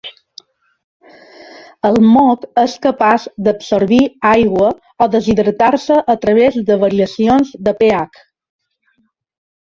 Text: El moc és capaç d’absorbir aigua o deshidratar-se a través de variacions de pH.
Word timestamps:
El 1.89 1.97
moc 2.13 2.45
és 2.61 2.71
capaç 2.85 3.27
d’absorbir 3.47 3.99
aigua 4.29 4.71
o 5.07 5.09
deshidratar-se 5.15 5.97
a 6.13 6.15
través 6.23 6.57
de 6.71 6.79
variacions 6.85 7.53
de 7.69 7.75
pH. 7.83 8.25